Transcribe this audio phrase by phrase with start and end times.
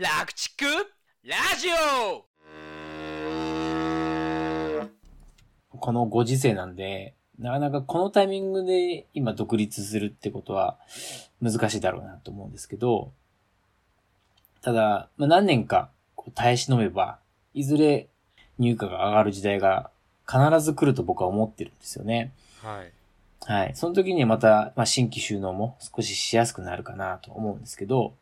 [0.00, 0.64] 楽畜
[1.24, 1.66] ラジ
[2.12, 2.24] オ
[5.76, 10.78] このご時世なんで、なかなかこのタイミングで今独立するってことは
[11.42, 13.10] 難しいだろうなと思うんですけど、
[14.62, 15.90] ただ、まあ、何年か
[16.36, 17.18] 耐え忍べば、
[17.52, 18.06] いずれ
[18.60, 19.90] 入荷が上がる時代が
[20.30, 22.32] 必ず来ると僕は思ってるんですよね。
[22.62, 22.92] はい。
[23.52, 23.74] はい。
[23.74, 28.14] その時にはまた、まあ、新規収納も少ししやすくなるかなと思うんですけど、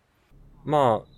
[0.64, 1.15] まあ、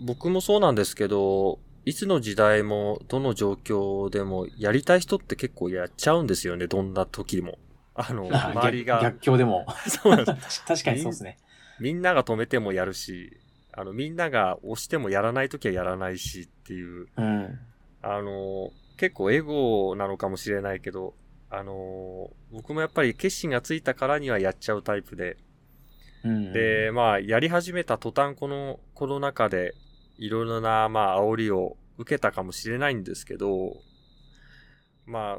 [0.00, 7.58] 僕もそうなんですけど、いつの時代も、どの状況でも、やりたい人って結構やっちゃうんですよね、どんな時も。
[7.94, 8.96] あの、あ周りが。
[8.96, 9.66] 逆逆境でも。
[9.88, 10.64] そうなんです。
[10.66, 11.38] 確かにそうですね。
[11.78, 13.38] みんなが止めてもやるし、
[13.72, 17.58] あの、みんなが押してもやらない時はやらないしっていう、うん。
[18.02, 21.14] あの、結構エゴなのかもしれないけど、
[21.48, 25.36] あの、僕もやっぱり決心がついたからにはやっちゃうタイプで、
[26.22, 26.52] うん。
[26.52, 29.74] で、まあ、やり始めた途端、このコロナ禍で、
[30.20, 33.78] いろいろな、まあ、煽りを受けたかもしれないんですけど、
[35.06, 35.38] ま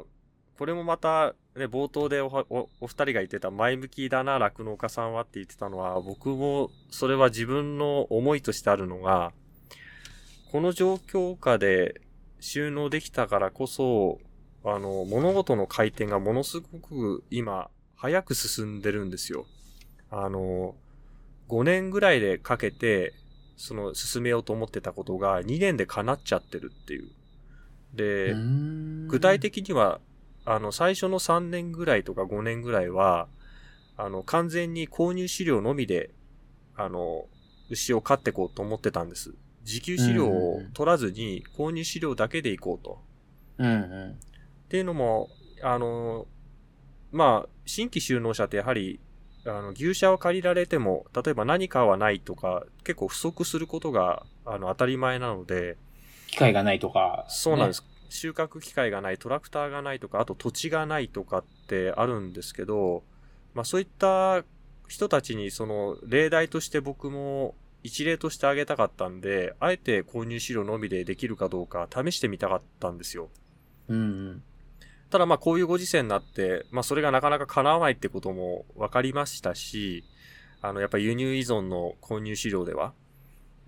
[0.58, 9.32] これもまた、ね、冒頭でおおお二人が言ってた前向きだな、酪農家さんはって言ってたのは、僕もそれは自分の思いとしてあるのが、
[10.50, 12.00] この状況下で
[12.40, 14.18] 収納できたからこそ、
[14.64, 19.46] あの、物事の回転がものすごく今、早く進んでるんですよ。
[20.10, 20.74] あの、
[21.48, 23.14] 5年ぐらいでかけて、
[23.56, 27.10] その進めようと思ってたことが2年で叶っちゃってるっていう。
[27.94, 28.34] で、
[29.08, 30.00] 具体的には、
[30.44, 33.28] あの、最初の3年ぐらいとか5年ぐらいは、
[33.96, 36.10] あの、完全に購入飼料のみで、
[36.76, 37.26] あの、
[37.70, 39.34] 牛を飼ってこうと思ってたんです。
[39.64, 43.00] 自給飼料を取らずに購入飼料だけでいこうと。
[43.58, 44.10] うんうん。
[44.10, 44.14] っ
[44.68, 45.28] ていうのも、
[45.62, 46.26] あの、
[47.12, 48.98] まあ、新規就農者ってやはり、
[49.44, 55.76] あの、牛舎を借りられても、例えば何かはないとか、結構不足することが、あの、当たり前なので、
[56.28, 57.84] 機会がないとか、そうなんです。
[58.08, 63.02] 収穫機械がない、トラクターがないとか、あと土地がないとかってあるんですけど、
[63.54, 64.44] まあそういった
[64.86, 73.28] 人たちにその例題として僕も一例としてあげたかったんで、あえて購入資料のみでできるかどうか試してみたかったんですよ。
[73.88, 74.42] うんうん。
[75.12, 80.04] ただまあこういうご時世になって、まあそれがなかなか叶わないってことも分かりましたし、
[80.62, 82.94] あのやっぱ輸入依存の購入飼料では。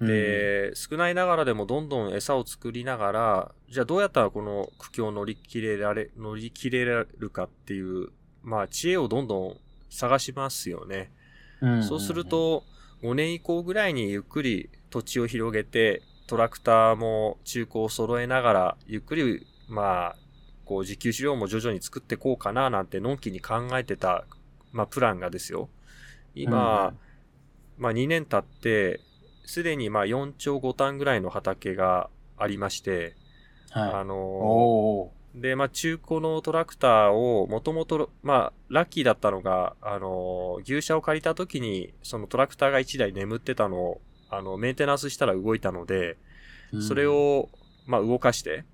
[0.00, 8.08] で、少ないながらでもどんどん餌を作りながら、じゃあどうやったらこの苦境を乗り切れられ、乗り切れられるかっていう、
[8.42, 9.56] まあ知恵をどんどん
[9.90, 11.12] 探しますよね。
[11.60, 12.64] うん、そうする、と、
[13.02, 20.16] 5年以降ぐらいにゆっくり土地を広げて、トラクターも中古を揃えながら、ゆっくり、まあ、
[20.64, 24.24] こう、自給飼料も徐々に作っていこうかな、なんて、のんきに考えてた、
[24.72, 25.68] まあ、プランがですよ。
[26.34, 26.98] 今、うん
[27.78, 29.00] まあ、2年経って、
[29.46, 33.14] すでに、まあ、4丁5単ぐらいの畑がありまして、
[33.70, 44.00] はい、あのーおで、まあ、中古のトラクターを、もともと、まあ、ラッキーだったのが、あの、牛舎を借りた時に、そのトラクターが1台眠ってたのを、
[44.30, 47.48] あの、メンテナンスしたら動いたので、ーそれ、を、
[47.86, 48.64] まあ、動かして、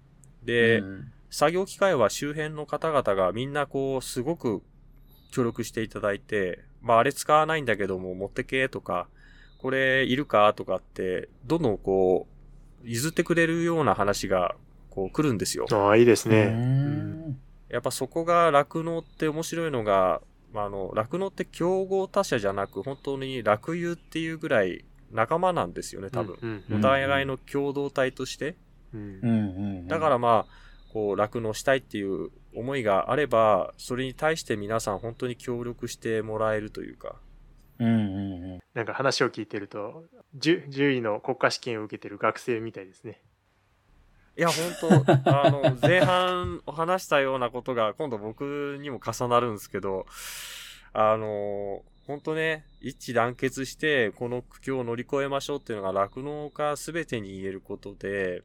[0.45, 4.63] で、うん作業機械は周辺の方々がみんなこう、すごく
[5.31, 9.09] 協力していただいて、まあ、あれ使わないんだけども、持ってけとか、
[9.59, 12.27] これいるかとかって、どんどんこ
[12.83, 14.57] う、譲ってくれるような話が、
[14.91, 15.67] こう来るんですよ。
[15.71, 16.37] ああ、いいですね。
[16.37, 20.21] うーんやっぱそこが酪農って面白いのが、
[20.53, 26.37] まあ、あの、酪農って競合他社じゃなく、本当に酪友っていうぐらい仲間なんですよね、多分。
[26.43, 28.57] うんうんお互いの共同体として。
[28.93, 29.33] うんうんう
[29.83, 29.89] ん。
[29.89, 37.17] だからまあ、こう、酪農したいっていう思いがあれば、それに対して皆さん本当に協力してもらえるというか。
[37.79, 38.61] うんうんうん。
[38.75, 40.05] なんか話を聞いてると、
[40.39, 43.23] 10, 10位の国家試験を受けてる学生みたいですね。
[44.37, 45.13] いや、本当
[45.47, 50.07] あの、前半話したようなことが今度僕にも重なるんですけど、
[50.93, 58.43] あの、本当ね、一致団結して、この苦境を乗り越えましょうっていうのが酪農家すべてに言えることで、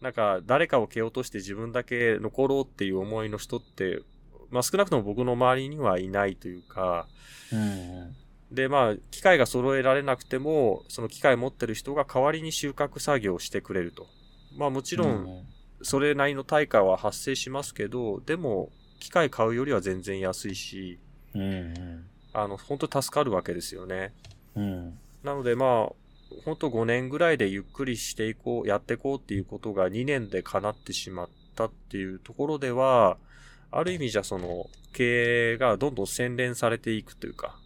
[0.00, 4.00] なんか誰かを蹴落として自分だけ残ろうっていう思いの人って、
[4.50, 7.06] まあ少なくとも僕の周りにはいないというか、
[7.52, 7.64] うんう
[8.06, 8.16] ん
[8.50, 14.08] で、まあ、機械が揃えられなくても、その機械持ってる人が代わりに収穫作業をしてくれると。
[14.56, 15.44] まあもちろん、
[15.82, 20.98] それなりの対価は発生しますけど、でも、機械買うよりは全然安いし、
[21.34, 24.12] うんうんあの、本当助かるわけですよね。
[24.56, 25.92] うんなのでまあ、
[26.44, 33.18] 本当5年ぐらいでゆっくりしていこう、やっていこうっていうことが2年で叶ってしまったっていうところでは、
[33.70, 37.56] ある意味じゃその、経営がどんどん洗練されていくというか、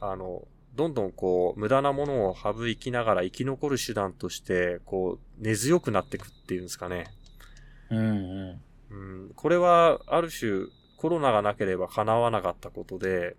[0.00, 7.06] あの、どんどんこう、無駄なものを省きながら生き残る手段として、こう、根強くなっていくっていうんですかね。
[7.90, 8.60] うんうん。
[8.90, 10.66] うん、これは、ある種、
[10.96, 13.36] コロナがなければ叶わなかったことで、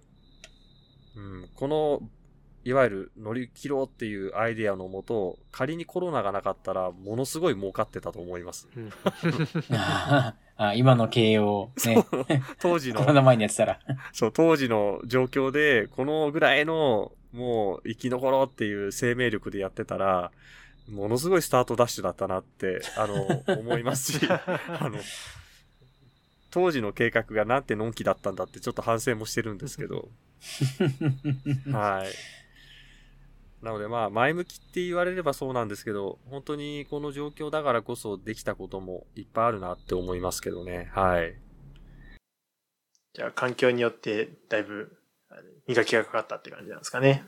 [1.16, 2.02] うん、この、
[2.66, 8.68] いわゆる乗り切ろうっていうアイデアのもと、仮にコロナがなかったら、ものすごい儲かってたと思います。
[8.76, 8.92] うん
[10.58, 12.06] あ今の経営をね、
[12.60, 13.80] 当時のコロナ前にやってたら。
[14.14, 20.32] そう、当時の状況で、このぐらいの、もう生き残ろうっていう生命力でやってたら、
[20.90, 24.40] ものすごいスタートダッシュだったなって、あの、 思いますし、 あ
[24.90, 24.98] の、
[26.52, 30.10] 当時の計画がなんてのんきだったんだってちょっと反省もしてるんですけど、
[31.72, 32.08] はい。
[33.66, 40.92] なのでまあ、前向きって言われればそうなんですけど、本当にこの状況だからこそできたこともいっぱいあるなって思いますけどね。
[40.94, 41.36] はい。
[43.16, 44.96] じゃあ環境によってだいぶ
[45.68, 47.26] 磨きがかかったって感じなんですかね。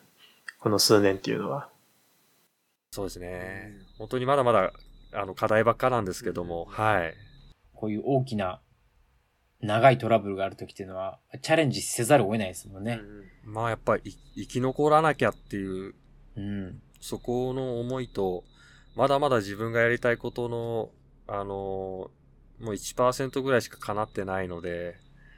[0.59, 1.71] この数年っていうのは。
[2.91, 3.73] そうですね。
[3.97, 4.73] 本当にまだまだ、
[5.13, 7.15] あの、課題ばっかなんですけども、はい。
[7.73, 8.61] こういう大きな、
[9.59, 12.99] 長いトラブルがあるときっていうのは、チャレンジせざるを得ないですもんね。
[13.43, 14.03] まあやっぱり
[14.35, 15.95] 生き残らなきゃっていう、
[16.37, 16.81] うん。
[16.99, 18.43] そこの思いと、
[18.95, 20.89] まだまだ自分がやりたいことの、
[21.27, 22.11] あの、も
[22.59, 24.95] う1%ぐらいしか叶ってないので、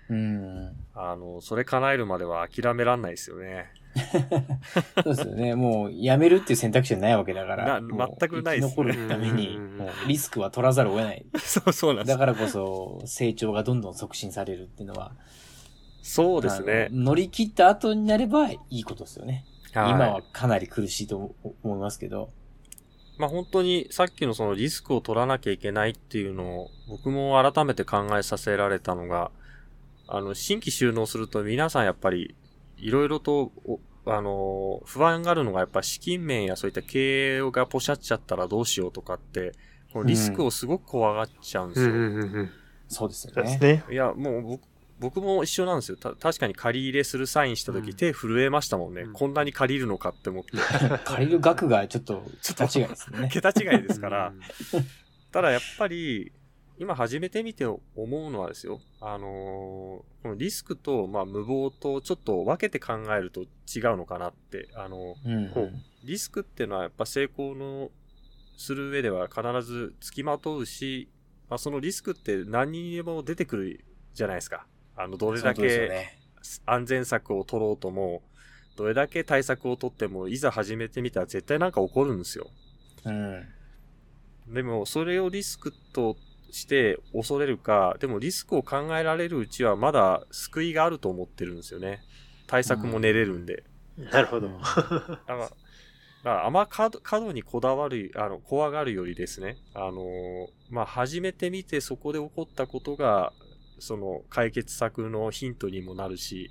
[0.10, 0.75] うん。
[0.96, 3.72] あの、それ叶えるまでは諦めらんないですよね。
[5.04, 5.56] そうですよね。
[5.56, 7.80] もう、やめるっていう選択肢はないわけだから。
[7.80, 11.25] 全くないです生き残るために、うんもうリスクは取らざるを得ない。
[11.38, 12.18] そう、そうなんです。
[12.18, 15.13] だからこそ、成長がどんどん促進されるっていうのは。
[16.02, 19.45] そうですね乗り切った後になればいいことですよね。
[19.74, 22.31] はい今はかなり苦しいと思いますけど。
[23.18, 29.31] まあ本当にさっきのそのリスクを取らなきゃいけないっていうのを僕も改めて考えさせられたのが、
[30.07, 32.33] あの、新規収納すると皆さんやっぱり
[32.77, 39.54] いろいろとおあの、不安があるのがやっぱ資金面やそういった経営がポシャっちゃったらどうしようとかって、
[39.94, 41.89] このリスクをすごく怖がっちゃうんですよ。
[41.89, 42.50] うんうんうんうん。
[42.88, 43.74] そうですよそうですね。
[43.74, 43.83] ね。
[43.92, 44.62] いや、もう僕、
[45.00, 45.98] 僕も一緒なんですよ。
[45.98, 50.51] た確かに借り入れするサインした時、うん手震えましたもんね、うんこんなに借りるのかって思って。
[51.06, 53.30] 借りる額がちょっと、桁違いですよね。
[53.31, 54.31] 桁違いですからう。
[54.34, 54.40] ん
[55.31, 56.31] ただやっぱり、
[56.78, 58.80] 今始めてみて思うのはですよ。
[59.01, 63.48] あのーこのリスクと、まあ、無謀とちょっと分けて考えると違う
[63.95, 64.69] のかなって。
[64.75, 65.72] あのうんほう
[66.04, 67.92] リスクっていうのはやっぱ成功の
[68.57, 71.10] する上では必ず付きまとうし、
[71.50, 74.66] まあ、そのリスクって何にも出てくるじゃないですか。
[75.00, 76.19] あの、どれだけね。
[76.66, 78.22] 安全策を取ろうとも、
[78.75, 82.48] どれだけ対策を取っても、いざ始めてみたら絶対なんか起こるんですよ。
[83.06, 83.48] うん。
[84.54, 86.18] でも、それをリスクと
[86.51, 92.02] して恐れるか、でもリスクを考えられるうちはまだ救いがあると思ってるんですよね。
[92.48, 93.63] 対策も練れるんで。
[93.98, 94.50] なるほど。
[94.50, 95.50] だか
[96.24, 103.31] ら、あんま過度過度にこだわる、あの、怖がるよりですね、あのーまあ、始めてみてそこで起こったことが、
[103.80, 106.50] その解決策のヒントにもなるし、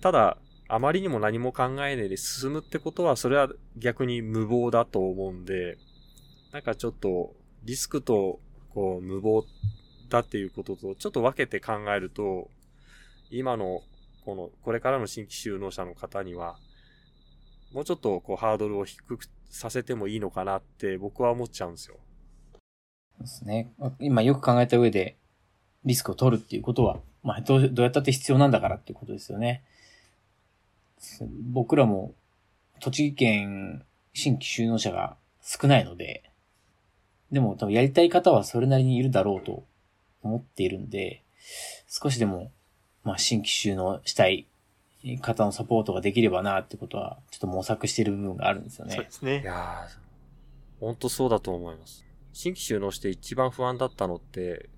[0.00, 0.38] ただ、
[0.68, 5.78] あまりにも何も考えないで進むってことは、それは逆に無謀だと思うんで、
[6.52, 9.46] なんかちょっと、リスクと、こう、無謀
[10.08, 12.48] だっていうことと、ちょっと分けて考えると、
[13.30, 13.82] 今の、
[14.24, 16.56] この、これからの新規就農者の方には、
[17.72, 21.96] もうちょっとこうハードルを低くさせてもいいのかなって僕は思っちゃうんですよ。
[23.18, 23.72] ですね。
[23.98, 25.16] 今よく考えた上で、
[25.84, 29.62] リスクを取るっていうことは、まあ、どう、どうやったって必要なんだからっていうことですよね。
[31.50, 32.14] 僕らも、
[32.80, 36.22] 栃木県新規就農者が少ないので、
[37.30, 39.64] でも多分やりたい方はそれなりにいるだろうと
[40.22, 41.22] 思っているんで、
[41.88, 42.50] 少しでも、
[43.04, 44.46] まあ、新規就農したい
[45.20, 48.94] 方のサポートができればなってことは、ちょっと模索している部分があるんですよね。
[48.94, 49.44] そうですねい。
[49.44, 52.04] やー、ほんとそうだと思います。
[52.32, 54.68] 新規就農して一番不安だったのって、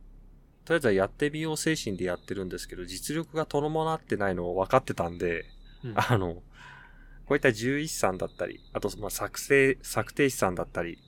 [0.64, 5.44] とりあえずはやってみよう精神でやってるんですけど、実力が伴ってないのを分かってたんで、
[5.84, 5.94] うん。
[5.94, 6.42] あの、こ
[7.30, 10.98] ういった獣医師さんだったり、あと、まあ、作成、策定士さんだったり、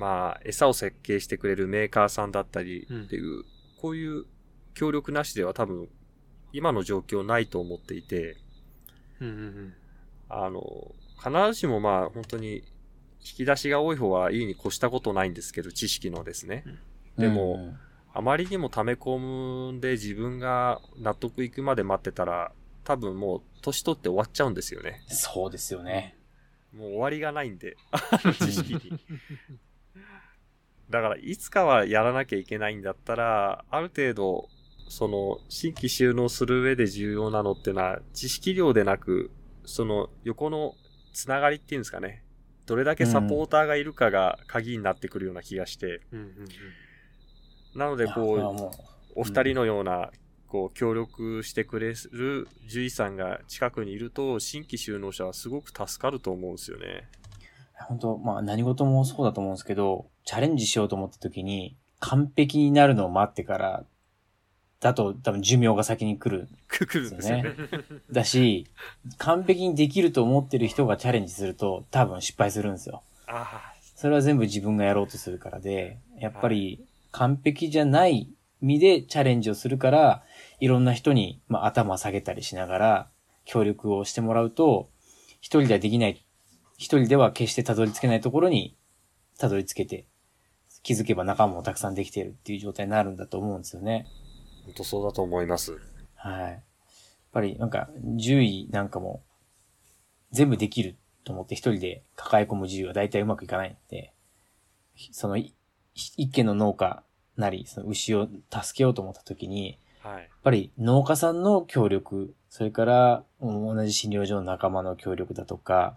[0.00, 3.02] まあ、餌を設計してくれるメーカーさんだったりうん。
[3.04, 3.44] っていう、
[3.80, 4.24] こういう
[4.74, 5.88] 協力なしでは多分、
[6.52, 8.38] 今の状況ないと思っていて、
[9.20, 9.74] うんうん
[10.28, 12.64] あの、必ずしもまあ、本当に、
[13.22, 16.64] 引き出しが多い方はいいに越したことないんですけど、知識のですね。
[17.18, 17.78] でもうん
[18.12, 22.52] あまりにも溜め込んで自分が納得いくまで待ってたら、
[22.84, 25.02] 多分もう年取って終わっちゃうんですよね。
[25.08, 26.16] そうですよね。
[26.72, 29.00] もう終わりがないんで、 あの知識に。
[30.88, 34.48] だから、いつかはやらなきゃいけないんだったら、ある程度、
[34.88, 39.30] その、新規収納する上で重要なのってのは、知識量でなく、
[39.64, 40.74] その、横の
[41.12, 42.24] つながりっていうんですかね。
[42.66, 46.48] どれだけサポーターがいるかが鍵になってくるような気がして、うんうんうん
[47.74, 48.72] なのでこう、も
[49.14, 50.10] お二人のような、
[50.48, 57.08] こう、協力してくれる獣医さんが近くにいると、新規就農者はすごく助かると思うんですよね。
[57.80, 63.84] う、本当まあ何事もそうだと思うんですけど、チャレンジしようと思った時に、完璧になるのを待ってから、
[64.80, 67.54] だと多分寿命が先に来るくくるんですよね。
[68.10, 68.66] だし、
[69.18, 73.02] 完璧にできると思ってる人がチャレンジすると多分失敗するんですよ。
[73.26, 80.22] あそれは全部自分がやろうとするからで、やっぱり完璧じゃない身でチャレンジをするから、
[80.58, 83.10] いろんな人に、まあ、頭下げたりしながら
[83.44, 84.90] 協力をしてもらうと、
[85.40, 86.24] 一人ではできない、
[86.76, 88.76] 一人では決してたどり着けないところに
[89.38, 90.06] たどり着けて、
[90.82, 94.06] 気づけば仲間もたくさんできているっていう状態になるんだと思うんですよね。
[94.62, 95.78] あ、本当そうだと思います。
[96.14, 96.40] はい。
[96.42, 96.62] やっ
[97.32, 99.22] ぱりなんか、獣医なんかも、
[100.32, 104.12] 全部できると思って一人で抱え込む獣医は大体うまくいかないんで、
[105.12, 105.54] そのい
[105.94, 107.02] 一軒の農家
[107.36, 110.20] なり、その牛を助けようと思った時に、はい。
[110.20, 115.96] やっぱり農家さんの協力、それからうん同じ診療所の仲間の協力だとか、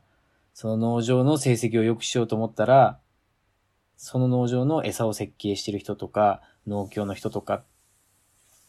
[0.53, 2.99] その農場の成績を良くしようと思ったら、
[3.97, 7.63] その農場の餌を設計してる人とか、農協の人とか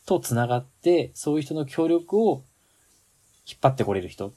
[0.06, 2.44] と繋がって、そういう人の協力を
[3.46, 4.32] 引っ張ってこれる人。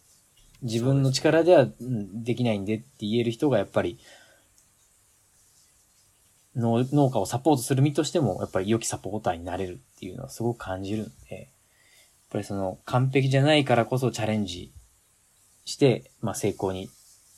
[0.63, 3.99] 自分の力ではうんできないんでって言える人がやっぱり、
[6.57, 11.47] 農農家をサポートする身としても、やっぱり良きサポーターになれるっていうのはすごく感じるんで、やっ
[12.31, 14.73] ぱりその完璧じゃないからこそチャレンジ
[15.65, 16.89] して、まあ成功に、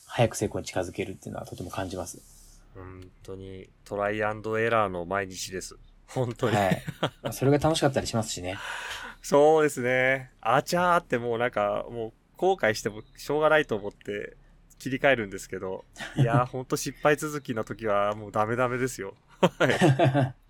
[0.06, 2.20] 早く成功に近づけるっていうのはとても感じます。
[2.74, 5.76] 本当にトライアンドエラーの毎日です。
[6.06, 6.56] 本当に。
[6.56, 6.82] はい。
[7.22, 8.58] まあそれが楽しかったりしますしね。
[9.22, 10.30] そうですね。
[10.40, 14.36] あちゃーってもうなんか、もう後悔してもしょうがないと思って
[14.80, 15.84] 切り替えるんですけど、
[16.16, 19.14] いやーほんと失敗続きの時はもうダメダメですよ。
[19.40, 20.34] はい。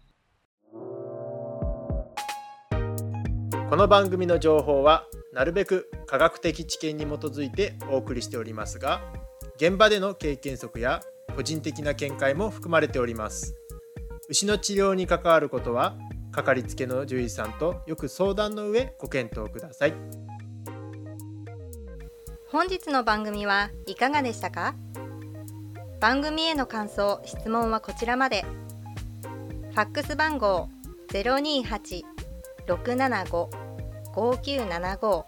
[3.69, 9.01] この番組の情報はなるべく科学的知見に基づいてお送りしておりますが
[9.57, 11.01] 現場での経験則や
[11.37, 13.55] 個人的な見解も含まれております
[14.29, 15.97] 牛の治療に関わることは
[16.33, 19.95] かかりつけの獣医さんとよく相談の上ご検討ください
[22.53, 24.75] 本日の番組はいかがでしたか？
[26.01, 28.43] 番組への感想・質問はこちらまで。
[28.43, 30.69] ファックス番号
[32.67, 35.25] 028-675-5975